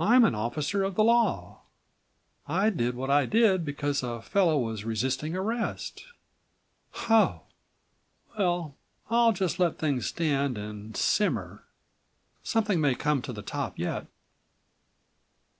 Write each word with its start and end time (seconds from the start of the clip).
I'm 0.00 0.24
an 0.24 0.34
officer 0.34 0.82
of 0.82 0.94
the 0.94 1.04
law. 1.04 1.60
I 2.46 2.70
did 2.70 2.94
what 2.94 3.10
I 3.10 3.26
did 3.26 3.62
because 3.62 4.02
a 4.02 4.22
fellow 4.22 4.56
was 4.58 4.86
resisting 4.86 5.36
arrest. 5.36 6.02
Ho, 6.92 7.42
well, 8.38 8.74
I'll 9.10 9.34
just 9.34 9.58
let 9.60 9.76
things 9.78 10.06
stand 10.06 10.56
and 10.56 10.96
simmer. 10.96 11.62
Something 12.42 12.80
may 12.80 12.94
come 12.94 13.20
to 13.20 13.32
the 13.34 13.42
top 13.42 13.78
yet." 13.78 14.06